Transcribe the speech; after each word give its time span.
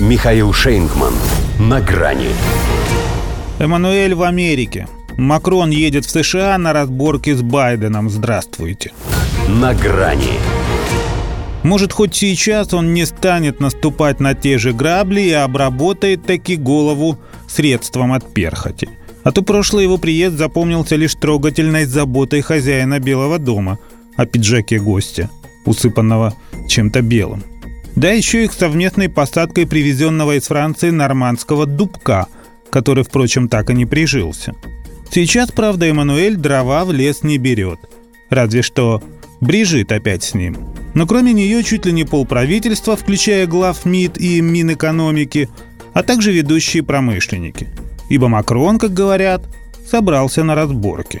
Михаил 0.00 0.52
Шейнгман. 0.52 1.14
На 1.60 1.80
грани. 1.80 2.30
Эммануэль 3.60 4.14
в 4.16 4.24
Америке. 4.24 4.88
Макрон 5.16 5.70
едет 5.70 6.04
в 6.04 6.10
США 6.10 6.58
на 6.58 6.72
разборки 6.72 7.32
с 7.32 7.42
Байденом. 7.42 8.10
Здравствуйте. 8.10 8.90
На 9.46 9.72
грани. 9.72 10.32
Может, 11.62 11.92
хоть 11.92 12.16
сейчас 12.16 12.74
он 12.74 12.92
не 12.92 13.06
станет 13.06 13.60
наступать 13.60 14.18
на 14.18 14.34
те 14.34 14.58
же 14.58 14.72
грабли 14.72 15.20
и 15.20 15.30
обработает 15.32 16.26
таки 16.26 16.56
голову 16.56 17.16
средством 17.46 18.12
от 18.12 18.34
перхоти. 18.34 18.88
А 19.22 19.30
то 19.30 19.42
прошлый 19.42 19.84
его 19.84 19.96
приезд 19.96 20.36
запомнился 20.36 20.96
лишь 20.96 21.14
трогательной 21.14 21.84
заботой 21.84 22.40
хозяина 22.40 22.98
Белого 22.98 23.38
дома 23.38 23.78
о 24.16 24.26
пиджаке 24.26 24.80
гостя, 24.80 25.30
усыпанного 25.64 26.34
чем-то 26.68 27.00
белым. 27.00 27.44
Да 27.96 28.10
еще 28.10 28.44
их 28.44 28.52
совместной 28.52 29.08
посадкой 29.08 29.66
привезенного 29.66 30.36
из 30.36 30.44
Франции 30.44 30.90
нормандского 30.90 31.66
дубка, 31.66 32.26
который, 32.70 33.04
впрочем, 33.04 33.48
так 33.48 33.70
и 33.70 33.74
не 33.74 33.86
прижился. 33.86 34.54
Сейчас, 35.10 35.50
правда, 35.52 35.86
Эммануэль 35.86 36.36
дрова 36.36 36.84
в 36.84 36.92
лес 36.92 37.22
не 37.22 37.38
берет. 37.38 37.78
Разве 38.30 38.62
что 38.62 39.02
Брижит 39.44 39.92
опять 39.92 40.22
с 40.22 40.32
ним. 40.32 40.56
Но 40.94 41.06
кроме 41.06 41.34
нее 41.34 41.62
чуть 41.62 41.84
ли 41.84 41.92
не 41.92 42.04
полправительства, 42.04 42.96
включая 42.96 43.46
глав 43.46 43.84
МИД 43.84 44.16
и 44.16 44.40
Минэкономики, 44.40 45.50
а 45.92 46.02
также 46.02 46.32
ведущие 46.32 46.82
промышленники. 46.82 47.68
Ибо 48.08 48.28
Макрон, 48.28 48.78
как 48.78 48.94
говорят, 48.94 49.42
собрался 49.86 50.44
на 50.44 50.54
разборки. 50.54 51.20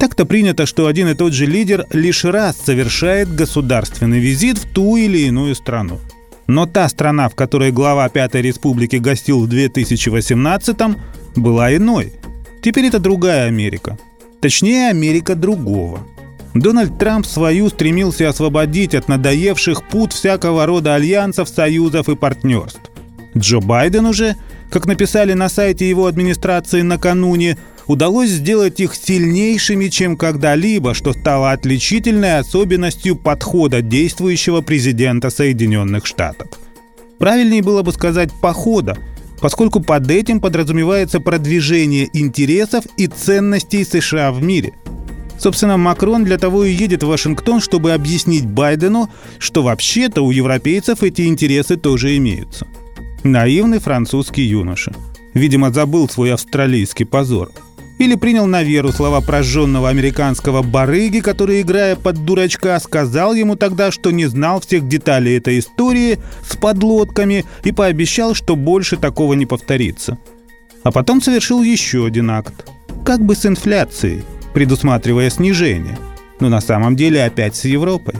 Так-то 0.00 0.24
принято, 0.24 0.64
что 0.64 0.86
один 0.86 1.08
и 1.08 1.14
тот 1.14 1.34
же 1.34 1.44
лидер 1.44 1.84
лишь 1.90 2.24
раз 2.24 2.56
совершает 2.56 3.34
государственный 3.34 4.18
визит 4.18 4.56
в 4.56 4.66
ту 4.66 4.96
или 4.96 5.18
иную 5.18 5.54
страну. 5.54 6.00
Но 6.46 6.64
та 6.64 6.88
страна, 6.88 7.28
в 7.28 7.34
которой 7.34 7.70
глава 7.70 8.08
Пятой 8.08 8.40
Республики 8.40 8.96
гостил 8.96 9.44
в 9.44 9.48
2018-м, 9.50 10.96
была 11.36 11.76
иной. 11.76 12.14
Теперь 12.62 12.86
это 12.86 12.98
другая 12.98 13.46
Америка. 13.46 13.98
Точнее, 14.40 14.88
Америка 14.88 15.34
другого. 15.34 16.06
Дональд 16.54 16.98
Трамп 16.98 17.26
свою 17.26 17.68
стремился 17.68 18.26
освободить 18.26 18.94
от 18.94 19.06
надоевших 19.06 19.86
пут 19.86 20.14
всякого 20.14 20.64
рода 20.64 20.94
альянсов, 20.94 21.50
союзов 21.50 22.08
и 22.08 22.16
партнерств. 22.16 22.90
Джо 23.36 23.60
Байден 23.60 24.06
уже, 24.06 24.36
как 24.70 24.86
написали 24.86 25.34
на 25.34 25.50
сайте 25.50 25.86
его 25.86 26.06
администрации 26.06 26.80
накануне, 26.80 27.58
удалось 27.90 28.30
сделать 28.30 28.78
их 28.78 28.94
сильнейшими, 28.94 29.88
чем 29.88 30.16
когда-либо, 30.16 30.94
что 30.94 31.12
стало 31.12 31.50
отличительной 31.50 32.38
особенностью 32.38 33.16
подхода 33.16 33.82
действующего 33.82 34.60
президента 34.60 35.28
Соединенных 35.28 36.06
Штатов. 36.06 36.48
Правильнее 37.18 37.62
было 37.62 37.82
бы 37.82 37.92
сказать 37.92 38.30
«похода», 38.40 38.96
поскольку 39.40 39.80
под 39.80 40.08
этим 40.08 40.40
подразумевается 40.40 41.18
продвижение 41.18 42.08
интересов 42.12 42.84
и 42.96 43.08
ценностей 43.08 43.84
США 43.84 44.30
в 44.30 44.40
мире. 44.40 44.72
Собственно, 45.40 45.76
Макрон 45.76 46.22
для 46.24 46.38
того 46.38 46.64
и 46.64 46.72
едет 46.72 47.02
в 47.02 47.08
Вашингтон, 47.08 47.60
чтобы 47.60 47.92
объяснить 47.92 48.46
Байдену, 48.46 49.10
что 49.38 49.62
вообще-то 49.62 50.22
у 50.22 50.30
европейцев 50.30 51.02
эти 51.02 51.22
интересы 51.22 51.76
тоже 51.76 52.16
имеются. 52.18 52.68
Наивный 53.24 53.80
французский 53.80 54.42
юноша. 54.42 54.92
Видимо, 55.34 55.72
забыл 55.72 56.08
свой 56.08 56.32
австралийский 56.32 57.04
позор. 57.04 57.50
Или 58.00 58.14
принял 58.14 58.46
на 58.46 58.62
веру 58.62 58.92
слова 58.92 59.20
прожженного 59.20 59.90
американского 59.90 60.62
барыги, 60.62 61.20
который, 61.20 61.60
играя 61.60 61.96
под 61.96 62.24
дурачка, 62.24 62.80
сказал 62.80 63.34
ему 63.34 63.56
тогда, 63.56 63.90
что 63.90 64.10
не 64.10 64.24
знал 64.24 64.62
всех 64.62 64.88
деталей 64.88 65.36
этой 65.36 65.58
истории 65.58 66.18
с 66.42 66.56
подлодками 66.56 67.44
и 67.62 67.72
пообещал, 67.72 68.34
что 68.34 68.56
больше 68.56 68.96
такого 68.96 69.34
не 69.34 69.44
повторится. 69.44 70.16
А 70.82 70.92
потом 70.92 71.20
совершил 71.20 71.62
еще 71.62 72.06
один 72.06 72.30
акт. 72.30 72.66
Как 73.04 73.20
бы 73.20 73.36
с 73.36 73.44
инфляцией, 73.44 74.24
предусматривая 74.54 75.28
снижение. 75.28 75.98
Но 76.40 76.48
на 76.48 76.62
самом 76.62 76.96
деле 76.96 77.22
опять 77.22 77.54
с 77.54 77.66
Европой 77.66 78.14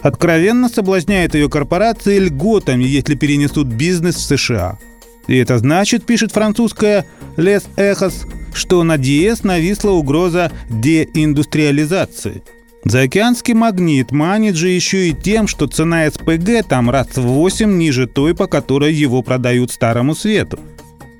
откровенно 0.00 0.68
соблазняет 0.68 1.34
ее 1.34 1.50
корпорации 1.50 2.20
льготами, 2.20 2.84
если 2.84 3.16
перенесут 3.16 3.66
бизнес 3.66 4.14
в 4.14 4.20
США. 4.20 4.78
И 5.26 5.36
это 5.36 5.58
значит, 5.58 6.06
пишет 6.06 6.30
французская 6.30 7.04
«Лес 7.36 7.64
Эхос», 7.76 8.24
что 8.52 8.82
на 8.84 8.98
ДИЭС 8.98 9.44
нависла 9.44 9.90
угроза 9.90 10.52
деиндустриализации. 10.68 12.42
Заокеанский 12.84 13.54
магнит 13.54 14.12
манит 14.12 14.54
же 14.54 14.68
еще 14.68 15.08
и 15.08 15.12
тем, 15.12 15.48
что 15.48 15.66
цена 15.66 16.10
СПГ 16.10 16.66
там 16.66 16.90
раз 16.90 17.16
в 17.16 17.22
8 17.22 17.76
ниже 17.76 18.06
той, 18.06 18.34
по 18.34 18.46
которой 18.46 18.94
его 18.94 19.22
продают 19.22 19.70
Старому 19.70 20.14
Свету. 20.14 20.58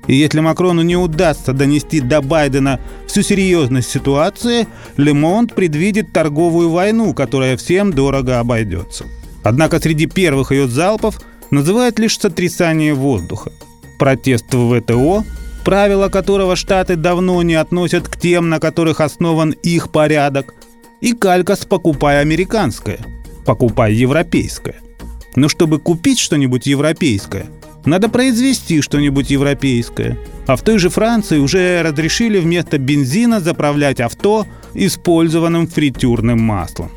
И 0.07 0.15
если 0.15 0.39
Макрону 0.39 0.81
не 0.81 0.95
удастся 0.95 1.53
донести 1.53 1.99
до 1.99 2.21
Байдена 2.21 2.79
всю 3.05 3.21
серьезность 3.21 3.91
ситуации, 3.91 4.67
Лемонт 4.97 5.53
предвидит 5.53 6.11
торговую 6.11 6.71
войну, 6.71 7.13
которая 7.13 7.57
всем 7.57 7.93
дорого 7.93 8.39
обойдется. 8.39 9.05
Однако 9.43 9.79
среди 9.79 10.07
первых 10.07 10.51
ее 10.51 10.67
залпов 10.67 11.21
называют 11.51 11.99
лишь 11.99 12.17
сотрясание 12.17 12.95
воздуха. 12.95 13.51
Протест 13.99 14.51
в 14.51 14.79
ВТО, 14.79 15.23
правила 15.69 16.09
которого 16.09 16.55
Штаты 16.55 16.95
давно 16.95 17.43
не 17.43 17.53
относят 17.53 18.07
к 18.07 18.17
тем, 18.17 18.49
на 18.49 18.59
которых 18.59 19.01
основан 19.01 19.51
их 19.51 19.91
порядок, 19.91 20.55
и 20.99 21.13
калька 21.13 21.55
с 21.55 21.63
«покупай 21.63 22.21
американское», 22.21 22.97
«покупай 23.45 23.93
европейское». 23.93 24.77
Но 25.35 25.47
чтобы 25.47 25.77
купить 25.77 26.17
что-нибудь 26.17 26.65
европейское– 26.65 27.45
надо 27.85 28.09
произвести 28.09 28.81
что-нибудь 28.81 29.29
европейское. 29.29 30.17
А 30.47 30.55
в 30.55 30.63
той 30.63 30.79
же 30.79 30.89
Франции 30.89 31.37
уже 31.37 31.83
разрешили 31.83 32.39
вместо 32.39 32.79
бензина 32.79 33.39
заправлять 33.39 33.99
авто 33.99 34.47
использованным 34.73 35.67
фритюрным 35.67 36.41
маслом. 36.41 36.89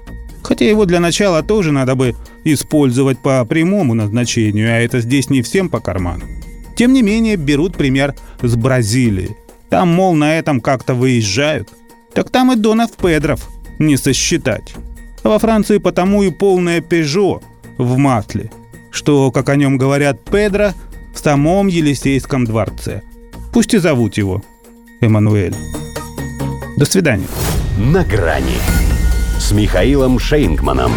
Хотя 0.42 0.64
его 0.64 0.86
для 0.86 0.98
начала 0.98 1.42
тоже 1.42 1.72
надо 1.72 1.94
бы 1.94 2.16
использовать 2.44 3.18
по 3.18 3.44
прямому 3.44 3.92
назначению, 3.92 4.70
а 4.74 4.78
это 4.78 5.00
здесь 5.02 5.28
не 5.28 5.42
всем 5.42 5.68
по 5.68 5.78
карману. 5.78 6.24
Тем 6.76 6.92
не 6.92 7.02
менее, 7.02 7.36
берут 7.36 7.76
пример 7.76 8.14
с 8.42 8.56
Бразилии. 8.56 9.36
Там, 9.70 9.88
мол, 9.88 10.14
на 10.14 10.38
этом 10.38 10.60
как-то 10.60 10.94
выезжают. 10.94 11.68
Так 12.14 12.30
там 12.30 12.52
и 12.52 12.56
Донов 12.56 12.92
Педров 12.92 13.48
не 13.78 13.96
сосчитать. 13.96 14.74
А 15.22 15.28
во 15.28 15.38
Франции 15.38 15.78
потому 15.78 16.22
и 16.22 16.30
полное 16.30 16.80
Пежо 16.80 17.40
в 17.78 17.96
масле– 17.96 18.50
что, 18.92 19.32
как 19.32 19.48
о 19.48 19.56
нем 19.56 19.78
говорят 19.78 20.22
Педро, 20.22 20.72
в 21.12 21.18
самом 21.18 21.66
Елисейском 21.66 22.44
дворце. 22.44 23.02
Пусть 23.52 23.74
и 23.74 23.78
зовут 23.78 24.16
его 24.16 24.42
Эммануэль. 25.00 25.54
До 26.76 26.84
свидания. 26.84 27.26
На 27.78 28.04
грани 28.04 28.58
с 29.38 29.50
Михаилом 29.52 30.18
Шейнгманом. 30.18 30.92